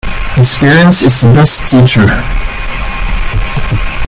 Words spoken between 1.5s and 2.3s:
teacher.